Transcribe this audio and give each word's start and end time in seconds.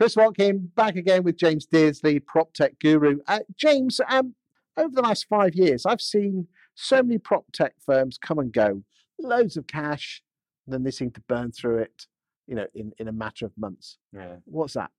Chris 0.00 0.16
Watkin 0.16 0.72
back 0.74 0.96
again 0.96 1.24
with 1.24 1.36
James 1.36 1.66
Dearsley, 1.66 2.24
prop 2.24 2.54
tech 2.54 2.78
guru. 2.78 3.18
Uh, 3.26 3.40
James, 3.54 4.00
um, 4.08 4.34
over 4.74 4.94
the 4.94 5.02
last 5.02 5.26
five 5.28 5.54
years, 5.54 5.84
I've 5.84 6.00
seen 6.00 6.48
so 6.74 7.02
many 7.02 7.18
prop 7.18 7.44
tech 7.52 7.74
firms 7.84 8.16
come 8.16 8.38
and 8.38 8.50
go, 8.50 8.82
loads 9.20 9.58
of 9.58 9.66
cash, 9.66 10.22
then 10.66 10.84
they 10.84 10.90
seem 10.90 11.10
to 11.10 11.20
burn 11.28 11.52
through 11.52 11.80
it, 11.80 12.06
you 12.46 12.54
know, 12.54 12.66
in, 12.74 12.92
in 12.98 13.08
a 13.08 13.12
matter 13.12 13.44
of 13.44 13.52
months. 13.58 13.98
Yeah. 14.10 14.36
What's 14.46 14.72
that? 14.72 14.90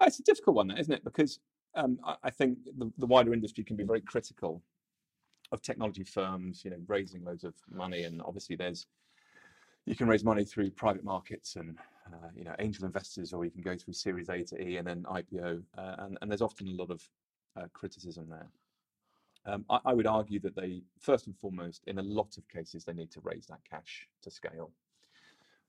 It's 0.00 0.20
a 0.20 0.22
difficult 0.22 0.56
one, 0.56 0.70
isn't 0.70 0.94
it? 0.94 1.04
Because 1.04 1.38
um, 1.76 1.98
I, 2.04 2.16
I, 2.24 2.30
think 2.30 2.58
the, 2.78 2.90
the, 2.98 3.06
wider 3.06 3.32
industry 3.32 3.62
can 3.64 3.76
be 3.76 3.84
very 3.84 4.00
critical 4.00 4.62
of 5.52 5.62
technology 5.62 6.04
firms, 6.04 6.62
you 6.64 6.70
know, 6.70 6.78
raising 6.88 7.24
loads 7.24 7.44
of 7.44 7.54
money, 7.70 8.02
and 8.02 8.20
obviously 8.22 8.56
there's 8.56 8.86
you 9.84 9.94
can 9.94 10.08
raise 10.08 10.24
money 10.24 10.44
through 10.44 10.70
private 10.70 11.04
markets 11.04 11.54
and 11.54 11.76
uh, 12.12 12.28
you 12.34 12.44
know 12.44 12.54
angel 12.58 12.84
investors, 12.84 13.32
or 13.32 13.44
you 13.44 13.50
can 13.50 13.62
go 13.62 13.76
through 13.76 13.94
Series 13.94 14.28
A 14.28 14.42
to 14.42 14.60
E 14.60 14.76
and 14.78 14.86
then 14.86 15.04
IPO, 15.04 15.62
uh, 15.78 15.96
and, 15.98 16.18
and, 16.20 16.30
there's 16.30 16.42
often 16.42 16.66
a 16.68 16.72
lot 16.72 16.90
of 16.90 17.02
uh, 17.56 17.66
criticism 17.72 18.28
there. 18.28 18.48
Um, 19.46 19.64
I, 19.70 19.78
I, 19.84 19.94
would 19.94 20.08
argue 20.08 20.40
that 20.40 20.56
they, 20.56 20.82
first 20.98 21.28
and 21.28 21.38
foremost, 21.38 21.84
in 21.86 21.98
a 21.98 22.02
lot 22.02 22.36
of 22.36 22.48
cases, 22.48 22.84
they 22.84 22.92
need 22.92 23.12
to 23.12 23.20
raise 23.22 23.46
that 23.46 23.60
cash 23.68 24.08
to 24.22 24.30
scale. 24.30 24.72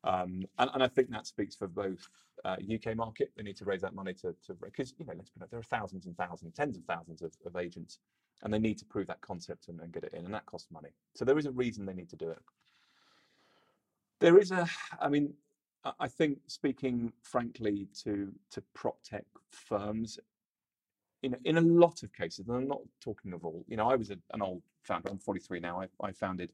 Um, 0.03 0.43
and, 0.59 0.69
and, 0.73 0.83
I 0.83 0.87
think 0.87 1.09
that 1.09 1.25
speaks 1.25 1.55
for 1.55 1.67
both 1.67 2.07
uh, 2.45 2.55
UK 2.73 2.95
market. 2.95 3.31
They 3.35 3.43
need 3.43 3.57
to 3.57 3.65
raise 3.65 3.81
that 3.81 3.95
money 3.95 4.13
to 4.15 4.35
because 4.61 4.93
you 4.99 5.05
know 5.05 5.13
let's 5.15 5.29
be 5.29 5.39
honest, 5.39 5.51
there 5.51 5.59
are 5.59 5.63
thousands 5.63 6.05
and 6.05 6.15
thousands, 6.15 6.53
tens 6.53 6.77
of 6.77 6.83
thousands 6.85 7.21
of, 7.21 7.31
of 7.45 7.55
agents, 7.55 7.99
and 8.43 8.53
they 8.53 8.59
need 8.59 8.77
to 8.77 8.85
prove 8.85 9.07
that 9.07 9.21
concept 9.21 9.67
and, 9.67 9.79
and, 9.81 9.91
get 9.91 10.03
it 10.03 10.13
in, 10.13 10.25
and 10.25 10.33
that 10.33 10.45
costs 10.45 10.69
money. 10.71 10.89
So 11.15 11.25
there 11.25 11.37
is 11.37 11.45
a 11.45 11.51
reason 11.51 11.85
they 11.85 11.93
need 11.93 12.09
to 12.09 12.15
do 12.15 12.29
it. 12.29 12.39
There 14.19 14.37
is 14.37 14.51
a, 14.51 14.67
I 15.01 15.09
mean, 15.09 15.33
I 15.99 16.07
think 16.07 16.39
speaking 16.47 17.11
frankly 17.23 17.87
to 18.03 18.31
to 18.51 18.61
prop 18.73 19.01
tech 19.03 19.25
firms, 19.51 20.19
in 21.23 21.35
in 21.45 21.57
a 21.57 21.61
lot 21.61 22.03
of 22.03 22.13
cases, 22.13 22.47
and 22.47 22.57
I'm 22.57 22.67
not 22.67 22.81
talking 23.01 23.33
of 23.33 23.45
all. 23.45 23.65
You 23.67 23.77
know, 23.77 23.89
I 23.89 23.95
was 23.95 24.11
a, 24.11 24.17
an 24.33 24.41
old 24.41 24.61
founder. 24.83 25.09
I'm 25.09 25.19
43 25.19 25.59
now. 25.59 25.81
I, 25.81 26.07
I 26.07 26.11
founded 26.11 26.51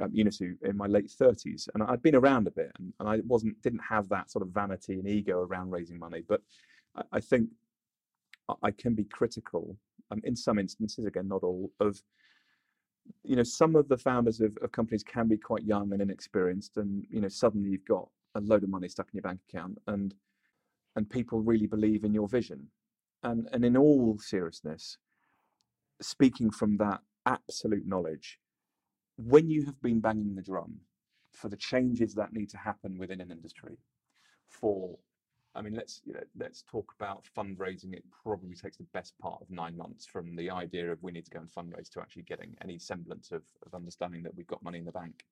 um, 0.00 0.10
Unissu 0.12 0.56
in 0.62 0.76
my 0.76 0.86
late 0.86 1.08
30s, 1.08 1.68
and 1.74 1.82
I'd 1.82 2.02
been 2.02 2.14
around 2.14 2.46
a 2.46 2.50
bit, 2.50 2.72
and, 2.78 2.92
and, 3.00 3.08
I 3.08 3.20
wasn't 3.26 3.60
didn't 3.62 3.82
have 3.88 4.08
that 4.10 4.30
sort 4.30 4.42
of 4.42 4.52
vanity 4.52 4.94
and 4.94 5.08
ego 5.08 5.40
around 5.40 5.70
raising 5.70 5.98
money. 5.98 6.22
But 6.26 6.42
I, 6.94 7.02
I 7.12 7.20
think 7.20 7.48
I 8.62 8.70
can 8.70 8.94
be 8.94 9.04
critical, 9.04 9.76
um, 10.10 10.20
in 10.24 10.36
some 10.36 10.58
instances, 10.58 11.04
again, 11.04 11.28
not 11.28 11.42
all, 11.42 11.70
of 11.80 12.00
you 13.22 13.36
know 13.36 13.42
some 13.42 13.76
of 13.76 13.88
the 13.88 13.96
founders 13.96 14.40
of, 14.40 14.56
of 14.62 14.72
companies 14.72 15.02
can 15.02 15.28
be 15.28 15.36
quite 15.36 15.64
young 15.64 15.92
and 15.92 16.02
inexperienced, 16.02 16.76
and 16.76 17.04
you 17.10 17.20
know 17.20 17.28
suddenly 17.28 17.70
you've 17.70 17.84
got 17.84 18.08
a 18.34 18.40
load 18.40 18.62
of 18.62 18.68
money 18.68 18.88
stuck 18.88 19.06
in 19.06 19.16
your 19.16 19.22
bank 19.22 19.40
account, 19.48 19.78
and 19.86 20.14
and 20.96 21.10
people 21.10 21.40
really 21.40 21.66
believe 21.66 22.04
in 22.04 22.14
your 22.14 22.28
vision, 22.28 22.66
and 23.22 23.48
and 23.52 23.64
in 23.64 23.76
all 23.76 24.18
seriousness, 24.18 24.98
speaking 26.00 26.50
from 26.50 26.76
that 26.78 27.00
absolute 27.26 27.86
knowledge 27.86 28.38
when 29.16 29.48
you 29.48 29.64
have 29.64 29.80
been 29.80 30.00
banging 30.00 30.34
the 30.34 30.42
drum 30.42 30.76
for 31.32 31.48
the 31.48 31.56
changes 31.56 32.14
that 32.14 32.32
need 32.32 32.48
to 32.50 32.56
happen 32.56 32.98
within 32.98 33.20
an 33.20 33.30
industry, 33.30 33.78
for 34.48 34.98
I 35.54 35.62
mean, 35.62 35.74
let's 35.74 36.02
you 36.04 36.12
know, 36.12 36.20
let's 36.38 36.62
talk 36.62 36.92
about 37.00 37.24
fundraising. 37.36 37.94
It 37.94 38.04
probably 38.22 38.54
takes 38.54 38.76
the 38.76 38.86
best 38.92 39.18
part 39.18 39.40
of 39.40 39.50
nine 39.50 39.76
months 39.76 40.04
from 40.04 40.36
the 40.36 40.50
idea 40.50 40.92
of 40.92 41.02
we 41.02 41.12
need 41.12 41.24
to 41.24 41.30
go 41.30 41.40
and 41.40 41.50
fundraise 41.50 41.88
to 41.90 42.00
actually 42.00 42.22
getting 42.22 42.54
any 42.62 42.78
semblance 42.78 43.32
of, 43.32 43.42
of 43.64 43.74
understanding 43.74 44.22
that 44.24 44.34
we've 44.34 44.46
got 44.46 44.62
money 44.62 44.78
in 44.78 44.84
the 44.84 44.92
bank. 44.92 45.24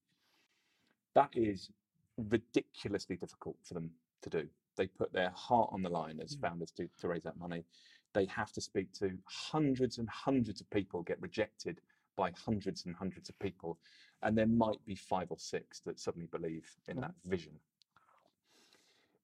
That 1.14 1.28
is 1.34 1.68
ridiculously 2.16 3.16
difficult 3.16 3.56
for 3.62 3.74
them 3.74 3.90
to 4.24 4.30
do. 4.30 4.48
They 4.76 4.86
put 4.88 5.12
their 5.12 5.30
heart 5.30 5.70
on 5.72 5.82
the 5.82 5.88
line 5.88 6.20
as 6.20 6.36
mm. 6.36 6.40
founders 6.40 6.72
to, 6.72 6.88
to 7.00 7.08
raise 7.08 7.22
that 7.22 7.38
money. 7.38 7.64
They 8.12 8.26
have 8.26 8.52
to 8.52 8.60
speak 8.60 8.92
to 8.94 9.10
hundreds 9.24 9.98
and 9.98 10.08
hundreds 10.08 10.60
of 10.60 10.70
people, 10.70 11.02
get 11.02 11.20
rejected 11.20 11.80
by 12.16 12.32
hundreds 12.44 12.86
and 12.86 12.94
hundreds 12.94 13.28
of 13.28 13.38
people, 13.38 13.78
and 14.22 14.36
there 14.36 14.46
might 14.46 14.84
be 14.86 14.94
five 14.94 15.30
or 15.30 15.38
six 15.38 15.80
that 15.80 15.98
suddenly 15.98 16.28
believe 16.30 16.64
in 16.88 17.00
that 17.00 17.14
vision. 17.24 17.52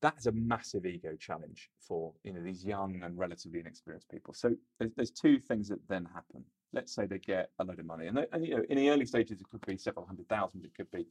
That 0.02 0.14
is 0.18 0.26
a 0.26 0.32
massive 0.32 0.86
ego 0.86 1.14
challenge 1.16 1.70
for 1.78 2.12
you 2.24 2.32
know 2.32 2.42
these 2.42 2.64
young 2.64 3.00
and 3.04 3.18
relatively 3.18 3.60
inexperienced 3.60 4.10
people. 4.10 4.34
So 4.34 4.56
there's, 4.78 4.92
there's 4.96 5.10
two 5.10 5.38
things 5.38 5.68
that 5.68 5.86
then 5.88 6.08
happen. 6.12 6.42
Let's 6.72 6.94
say 6.94 7.06
they 7.06 7.18
get 7.18 7.50
a 7.58 7.64
load 7.64 7.78
of 7.78 7.86
money, 7.86 8.06
and, 8.06 8.16
they, 8.16 8.26
and 8.32 8.44
you 8.44 8.56
know 8.56 8.64
in 8.68 8.76
the 8.76 8.90
early 8.90 9.06
stages 9.06 9.40
it 9.40 9.48
could 9.50 9.64
be 9.66 9.76
several 9.76 10.06
hundred 10.06 10.28
thousand, 10.28 10.64
it 10.64 10.74
could 10.74 10.90
be 10.90 11.06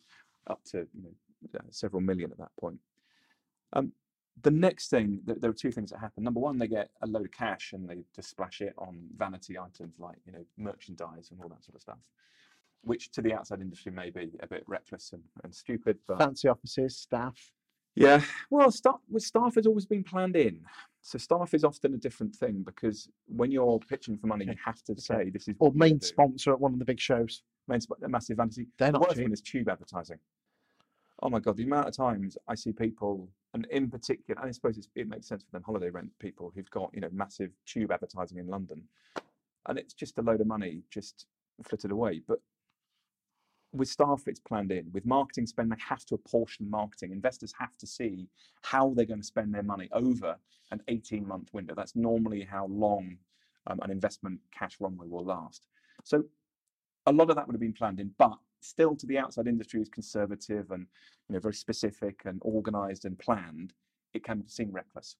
up 0.47 0.61
to 0.71 0.79
you 0.93 1.03
know 1.03 1.59
uh, 1.59 1.63
several 1.69 2.01
million 2.01 2.31
at 2.31 2.37
that 2.39 2.51
point. 2.59 2.77
Um, 3.73 3.91
the 4.41 4.51
next 4.51 4.89
thing, 4.89 5.19
there 5.25 5.49
are 5.49 5.53
two 5.53 5.71
things 5.71 5.91
that 5.91 5.99
happen. 5.99 6.23
Number 6.23 6.39
one, 6.39 6.57
they 6.57 6.67
get 6.67 6.89
a 7.01 7.07
load 7.07 7.25
of 7.25 7.31
cash 7.31 7.73
and 7.73 7.87
they 7.89 8.03
just 8.15 8.29
splash 8.29 8.61
it 8.61 8.73
on 8.77 8.99
vanity 9.17 9.57
items 9.57 9.95
like 9.99 10.17
you 10.25 10.31
know 10.31 10.45
merchandise 10.57 11.29
and 11.31 11.39
all 11.41 11.49
that 11.49 11.63
sort 11.63 11.75
of 11.75 11.81
stuff, 11.81 11.99
which 12.81 13.11
to 13.11 13.21
the 13.21 13.33
outside 13.33 13.61
industry 13.61 13.91
may 13.91 14.09
be 14.09 14.31
a 14.41 14.47
bit 14.47 14.63
reckless 14.67 15.11
and, 15.13 15.23
and 15.43 15.53
stupid. 15.53 15.97
But 16.07 16.19
fancy 16.19 16.47
offices, 16.47 16.95
staff. 16.95 17.51
Yeah, 17.95 18.21
well, 18.49 18.71
staff 18.71 18.99
with 19.09 19.23
staff 19.23 19.55
has 19.55 19.65
always 19.65 19.85
been 19.85 20.03
planned 20.03 20.35
in. 20.35 20.61
So 21.01 21.17
staff 21.17 21.53
is 21.53 21.63
often 21.63 21.93
a 21.93 21.97
different 21.97 22.35
thing 22.35 22.63
because 22.65 23.09
when 23.27 23.51
you're 23.51 23.79
pitching 23.79 24.17
for 24.17 24.27
money, 24.27 24.45
okay. 24.45 24.53
you 24.53 24.57
have 24.63 24.81
to 24.83 24.93
okay. 24.93 25.01
say 25.01 25.29
this 25.31 25.47
is 25.47 25.55
or 25.59 25.71
main 25.73 25.99
sponsor 25.99 26.53
at 26.53 26.59
one 26.59 26.73
of 26.73 26.79
the 26.79 26.85
big 26.85 26.99
shows. 26.99 27.43
Main 27.67 27.81
sp- 27.83 27.99
massive 28.07 28.37
vanity. 28.37 28.67
They're 28.77 28.91
the 28.91 28.99
not 28.99 29.01
worst 29.01 29.15
cheap. 29.15 29.25
one 29.25 29.33
is 29.33 29.41
tube 29.41 29.69
advertising. 29.69 30.19
Oh 31.21 31.29
my 31.29 31.39
god, 31.39 31.57
the 31.57 31.63
amount 31.63 31.87
of 31.87 31.95
times 31.95 32.37
I 32.47 32.55
see 32.55 32.71
people 32.71 33.27
and 33.53 33.65
in 33.71 33.89
particular, 33.89 34.39
I 34.41 34.51
suppose 34.51 34.87
it 34.95 35.07
makes 35.07 35.27
sense 35.27 35.43
for 35.43 35.51
them 35.51 35.63
holiday 35.63 35.89
rent 35.89 36.11
people 36.19 36.51
who've 36.53 36.69
got 36.69 36.91
you 36.93 37.01
know 37.01 37.09
massive 37.11 37.51
tube 37.65 37.91
advertising 37.91 38.37
in 38.37 38.47
London, 38.47 38.83
and 39.67 39.79
it's 39.79 39.93
just 39.93 40.17
a 40.17 40.21
load 40.21 40.41
of 40.41 40.47
money 40.47 40.83
just 40.91 41.25
flitted 41.63 41.91
away. 41.91 42.21
But 42.27 42.39
with 43.71 43.87
staff, 43.87 44.23
it's 44.27 44.39
planned 44.39 44.71
in. 44.71 44.89
With 44.93 45.05
marketing 45.05 45.45
spend, 45.45 45.71
they 45.71 45.75
have 45.87 46.05
to 46.05 46.15
apportion 46.15 46.69
marketing. 46.69 47.11
Investors 47.11 47.53
have 47.59 47.77
to 47.77 47.87
see 47.87 48.27
how 48.63 48.93
they're 48.95 49.05
going 49.05 49.21
to 49.21 49.25
spend 49.25 49.53
their 49.53 49.63
money 49.63 49.89
over 49.91 50.35
an 50.71 50.81
18-month 50.89 51.49
window. 51.53 51.75
That's 51.75 51.95
normally 51.95 52.41
how 52.41 52.65
long 52.67 53.17
um, 53.67 53.79
an 53.81 53.91
investment 53.91 54.39
cash 54.51 54.77
runway 54.79 55.07
will 55.07 55.25
last. 55.25 55.67
So 56.03 56.23
a 57.05 57.11
lot 57.11 57.29
of 57.29 57.35
that 57.35 57.47
would 57.47 57.53
have 57.53 57.61
been 57.61 57.73
planned 57.73 57.99
in, 57.99 58.11
but 58.17 58.37
still 58.61 58.95
to 58.95 59.05
the 59.05 59.17
outside 59.17 59.47
industry 59.47 59.81
is 59.81 59.89
conservative 59.89 60.71
and 60.71 60.85
you 61.27 61.33
know 61.33 61.39
very 61.39 61.53
specific 61.53 62.21
and 62.25 62.39
organized 62.41 63.05
and 63.05 63.17
planned, 63.17 63.73
it 64.13 64.23
can 64.23 64.47
seem 64.47 64.71
reckless. 64.71 65.15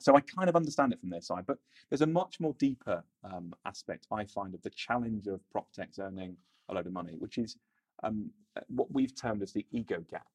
So 0.00 0.16
I 0.16 0.20
kind 0.20 0.48
of 0.48 0.56
understand 0.56 0.92
it 0.92 1.00
from 1.00 1.10
their 1.10 1.20
side, 1.20 1.44
but 1.46 1.58
there's 1.88 2.00
a 2.00 2.06
much 2.06 2.40
more 2.40 2.54
deeper 2.58 3.04
um, 3.22 3.52
aspect 3.66 4.06
I 4.10 4.24
find 4.24 4.54
of 4.54 4.62
the 4.62 4.70
challenge 4.70 5.26
of 5.26 5.40
prop 5.50 5.70
techs 5.72 5.98
earning 5.98 6.36
a 6.70 6.74
load 6.74 6.86
of 6.86 6.92
money, 6.92 7.16
which 7.18 7.36
is 7.36 7.56
um, 8.02 8.30
uh, 8.56 8.62
what 8.68 8.90
we've 8.92 9.14
termed 9.14 9.42
as 9.42 9.52
the 9.52 9.66
ego 9.72 10.02
gap, 10.10 10.26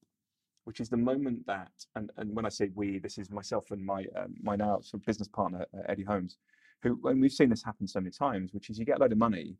which 0.65 0.79
is 0.79 0.89
the 0.89 0.97
moment 0.97 1.45
that, 1.47 1.71
and, 1.95 2.11
and 2.17 2.35
when 2.35 2.45
I 2.45 2.49
say 2.49 2.69
we, 2.75 2.99
this 2.99 3.17
is 3.17 3.31
myself 3.31 3.71
and 3.71 3.83
my 3.83 4.05
um, 4.15 4.35
my 4.41 4.55
now 4.55 4.81
sort 4.81 5.01
of 5.01 5.05
business 5.05 5.27
partner 5.27 5.65
uh, 5.75 5.81
Eddie 5.89 6.03
Holmes, 6.03 6.37
who 6.83 6.99
and 7.05 7.19
we've 7.19 7.31
seen 7.31 7.49
this 7.49 7.63
happen 7.63 7.87
so 7.87 7.99
many 7.99 8.11
times, 8.11 8.53
which 8.53 8.69
is 8.69 8.77
you 8.77 8.85
get 8.85 8.97
a 8.97 9.01
load 9.01 9.13
of 9.13 9.17
money, 9.17 9.57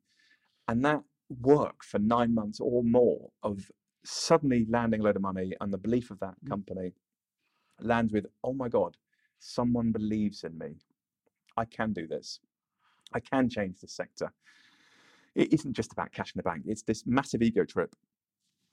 and 0.67 0.85
that 0.85 1.01
work 1.41 1.83
for 1.83 1.99
nine 1.99 2.33
months 2.33 2.59
or 2.59 2.83
more 2.83 3.29
of 3.43 3.71
suddenly 4.03 4.65
landing 4.69 5.01
a 5.01 5.03
load 5.03 5.15
of 5.15 5.21
money 5.21 5.53
and 5.61 5.73
the 5.73 5.77
belief 5.77 6.11
of 6.11 6.19
that 6.19 6.35
mm. 6.43 6.49
company 6.49 6.93
lands 7.81 8.13
with, 8.13 8.25
oh 8.43 8.53
my 8.53 8.69
God, 8.69 8.95
someone 9.39 9.91
believes 9.91 10.43
in 10.43 10.57
me. 10.57 10.75
I 11.57 11.65
can 11.65 11.93
do 11.93 12.07
this. 12.07 12.39
I 13.13 13.19
can 13.19 13.49
change 13.49 13.79
this 13.79 13.93
sector. 13.93 14.31
It 15.35 15.53
isn't 15.53 15.73
just 15.73 15.91
about 15.91 16.11
cash 16.11 16.33
in 16.33 16.39
the 16.39 16.43
bank, 16.43 16.63
it's 16.65 16.83
this 16.83 17.03
massive 17.05 17.41
ego 17.41 17.65
trip. 17.65 17.95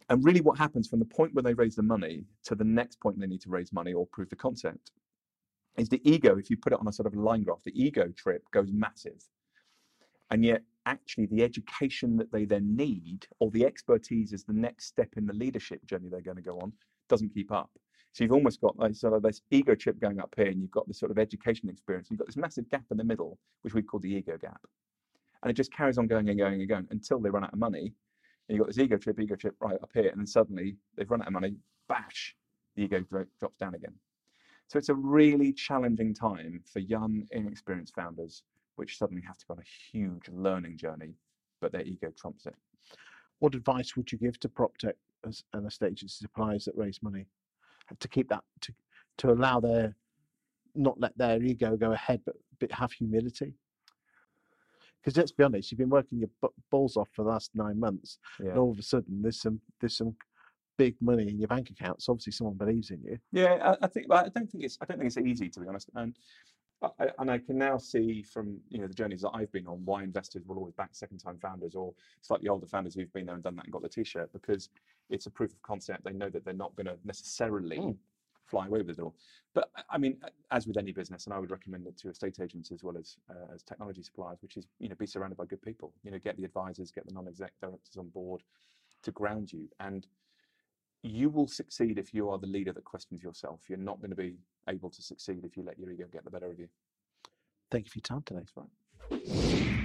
And 0.09 0.25
really, 0.25 0.41
what 0.41 0.59
happens 0.59 0.89
from 0.89 0.99
the 0.99 1.05
point 1.05 1.33
where 1.33 1.43
they 1.43 1.55
raise 1.55 1.77
the 1.77 1.83
money 1.83 2.25
to 2.45 2.55
the 2.55 2.65
next 2.65 3.01
point 3.01 3.19
they 3.19 3.27
need 3.27 3.41
to 3.43 3.51
raise 3.51 3.73
money 3.73 3.93
or 3.93 4.07
prove 4.07 4.29
the 4.31 4.37
concept 4.37 4.91
is 5.77 5.89
the 5.89 6.01
ego, 6.09 6.37
if 6.37 6.51
you 6.51 6.57
put 6.57 6.73
it 6.73 6.81
on 6.81 6.89
a 6.89 6.93
sort 6.93 7.07
of 7.07 7.15
line 7.15 7.43
graph, 7.43 7.63
the 7.65 7.83
ego 7.83 8.09
trip 8.17 8.43
goes 8.53 8.71
massive. 8.73 9.25
And 10.31 10.45
yet, 10.45 10.63
actually 10.87 11.27
the 11.27 11.43
education 11.43 12.17
that 12.17 12.33
they 12.33 12.45
then 12.45 12.77
need 12.77 13.27
or 13.39 13.51
the 13.51 13.65
expertise 13.65 14.33
as 14.33 14.45
the 14.45 14.53
next 14.53 14.87
step 14.87 15.09
in 15.17 15.27
the 15.27 15.33
leadership 15.33 15.85
journey 15.87 16.09
they're 16.09 16.21
going 16.21 16.37
to 16.37 16.43
go 16.43 16.59
on 16.61 16.73
doesn't 17.09 17.35
keep 17.35 17.53
up. 17.53 17.71
So 18.13 18.25
you've 18.25 18.33
almost 18.33 18.61
got 18.61 18.79
like 18.79 18.95
sort 18.95 19.15
of 19.15 19.23
this 19.23 19.41
ego 19.51 19.75
chip 19.75 19.99
going 19.99 20.21
up 20.21 20.35
here, 20.37 20.47
and 20.47 20.61
you've 20.61 20.71
got 20.71 20.87
this 20.87 20.99
sort 20.99 21.11
of 21.11 21.19
education 21.19 21.69
experience. 21.71 22.09
You've 22.11 22.19
got 22.19 22.27
this 22.27 22.37
massive 22.37 22.69
gap 22.69 22.85
in 22.91 22.99
the 22.99 23.05
middle, 23.05 23.39
which 23.63 23.75
we 23.75 23.83
call 23.83 24.01
the 24.01 24.13
ego 24.13 24.37
gap, 24.39 24.61
and 25.43 25.51
it 25.51 25.55
just 25.55 25.73
carries 25.73 25.97
on 25.97 26.07
going 26.07 26.29
and 26.29 26.39
going 26.39 26.61
and 26.61 26.69
going 26.69 26.87
until 26.91 27.21
they 27.21 27.31
run 27.31 27.45
out 27.45 27.55
of 27.55 27.59
money. 27.59 27.95
And 28.49 28.57
you've 28.57 28.59
got 28.59 28.67
this 28.67 28.79
ego 28.79 28.99
trip, 28.99 29.19
ego 29.19 29.35
trip 29.35 29.55
right 29.61 29.79
up 29.83 29.91
here, 29.95 30.09
and 30.11 30.19
then 30.19 30.27
suddenly 30.27 30.77
they've 30.97 31.11
run 31.11 31.23
out 31.23 31.29
of 31.29 31.33
money. 31.33 31.57
Bash, 31.89 32.37
the 32.77 32.83
ego 32.83 33.03
drops 33.41 33.57
down 33.59 33.75
again. 33.75 33.95
So 34.69 34.79
it's 34.79 34.91
a 34.91 34.95
really 34.95 35.53
challenging 35.53 36.15
time 36.15 36.63
for 36.71 36.81
young, 36.81 37.27
inexperienced 37.31 37.95
founders 37.95 38.43
which 38.83 38.99
suddenly 38.99 39.23
have 39.25 39.39
to 39.39 39.47
go 39.47 39.55
on 39.55 39.61
a 39.61 39.97
huge 39.97 40.29
learning 40.29 40.77
journey, 40.77 41.15
but 41.61 41.71
their 41.71 41.83
ego 41.83 42.13
trumps 42.19 42.47
it. 42.47 42.57
What 43.39 43.55
advice 43.55 43.97
would 43.97 44.11
you 44.11 44.19
give 44.19 44.41
to 44.41 44.49
prop 44.49 44.77
tech 44.77 44.97
as- 45.25 45.45
and 45.53 45.65
estate 45.69 45.93
agency 45.93 46.17
suppliers 46.21 46.65
that 46.65 46.77
raise 46.77 47.01
money 47.01 47.27
uh, 47.89 47.95
to 48.01 48.09
keep 48.09 48.29
that 48.31 48.43
to 48.63 48.75
to 49.19 49.31
allow 49.31 49.61
their 49.61 49.95
not 50.75 50.99
let 50.99 51.17
their 51.17 51.41
ego 51.41 51.77
go 51.77 51.93
ahead, 51.93 52.23
but, 52.27 52.35
but 52.59 52.73
have 52.73 52.91
humility? 52.91 53.55
Because 55.01 55.17
let's 55.17 55.31
be 55.33 55.45
honest, 55.45 55.71
you've 55.71 55.79
been 55.79 55.89
working 55.89 56.19
your 56.19 56.51
balls 56.71 56.97
off 56.97 57.09
for 57.13 57.23
the 57.23 57.31
last 57.31 57.51
nine 57.55 57.79
months, 57.79 58.19
Yeah. 58.41 58.51
and 58.51 58.59
all 58.59 58.73
of 58.73 58.79
a 58.81 58.83
sudden 58.83 59.23
there's 59.23 59.41
some 59.41 59.61
there's 59.81 59.97
some 59.97 60.17
big 60.77 60.97
money 61.01 61.29
in 61.29 61.39
your 61.39 61.49
bank 61.49 61.71
account. 61.71 62.03
So 62.03 62.13
obviously 62.13 62.33
someone 62.33 62.57
believes 62.57 62.91
in 62.91 63.01
you. 63.05 63.19
Yeah, 63.31 63.77
I, 63.81 63.85
I 63.85 63.87
think. 63.87 64.07
I 64.11 64.29
don't 64.29 64.51
think 64.51 64.65
it's. 64.65 64.77
I 64.81 64.87
don't 64.87 64.99
think 64.99 65.07
it's 65.07 65.19
easy 65.19 65.49
to 65.51 65.61
be 65.61 65.69
honest. 65.69 65.89
And 65.95 66.17
I, 66.83 67.11
and 67.19 67.31
I 67.31 67.39
can 67.39 67.59
now 67.59 67.79
see 67.79 68.23
from 68.23 68.61
you 68.69 68.79
know 68.79 68.87
the 68.87 68.95
journeys 68.95 69.23
that 69.23 69.31
I've 69.35 69.53
been 69.53 69.67
on 69.67 69.85
why 69.85 70.03
investors 70.03 70.43
will 70.47 70.59
always 70.59 70.75
back 70.75 70.91
second-time 70.93 71.39
founders 71.39 71.75
or 71.75 71.95
slightly 72.21 72.49
older 72.49 72.67
founders 72.67 72.95
who've 72.95 73.13
been 73.13 73.27
there 73.27 73.35
and 73.35 73.45
done 73.45 73.57
that 73.57 73.65
and 73.65 73.73
got 73.73 73.83
the 73.83 73.89
T-shirt 73.89 74.33
because 74.33 74.69
it's 75.11 75.27
a 75.27 75.31
proof 75.31 75.53
of 75.53 75.63
concept. 75.63 76.05
They 76.05 76.13
know 76.13 76.29
that 76.31 76.45
they're 76.45 76.55
not 76.55 76.75
going 76.77 76.87
to 76.87 76.97
necessarily 77.05 77.79
Mm. 77.79 77.99
fly 78.47 78.67
away 78.67 78.83
with 78.83 78.99
it 78.99 79.03
all. 79.03 79.15
But 79.55 79.71
I- 79.77 79.85
I 79.91 79.99
mean, 79.99 80.21
as 80.51 80.67
with 80.67 80.77
any 80.77 80.93
business, 80.93 81.27
and 81.27 81.35
I 81.35 81.39
would 81.39 81.51
recommend 81.51 81.87
it 81.87 81.97
to 81.99 82.09
estate 82.11 82.41
agents 82.41 82.71
as 82.73 82.83
well 82.83 82.97
as 82.99 83.17
uh, 83.31 83.53
as 83.55 83.63
technology 83.63 84.03
suppliers, 84.03 84.43
which 84.43 84.57
is 84.57 84.67
you 84.79 84.89
know 84.89 84.95
be 84.97 85.07
surrounded 85.07 85.37
by 85.37 85.47
good 85.47 85.63
people. 85.63 85.95
You 86.03 86.11
know, 86.11 86.19
get 86.19 86.37
the 86.37 86.45
advisors, 86.45 86.91
get 86.91 87.07
the 87.07 87.15
non-exec 87.15 87.53
directors 87.61 87.97
on 87.97 88.09
board 88.09 88.43
to 89.03 89.11
ground 89.13 89.53
you 89.53 89.69
and 89.81 90.07
you 91.03 91.29
will 91.29 91.49
succeed 91.49 91.99
if 91.99 92.15
you 92.15 92.31
are 92.31 92.39
the 92.39 92.47
leader 92.47 92.73
that 92.73 92.85
questions 92.85 93.23
yourself. 93.23 93.61
You're 93.69 93.79
not 93.79 94.01
going 94.01 94.11
to 94.11 94.17
be 94.17 94.37
able 94.69 94.91
to 94.91 95.03
succeed 95.03 95.45
if 95.45 95.57
you 95.57 95.65
let 95.65 95.79
your 95.79 95.91
ego 95.91 96.07
get 96.13 96.25
the 96.25 96.31
better 96.31 96.51
of 96.51 96.59
you. 96.59 96.69
Thank 97.71 97.87
you 97.87 97.91
for 97.91 97.99
your 97.99 98.03
time 98.03 98.23
today. 98.23 98.41
That's 98.41 98.57
right. 98.57 99.82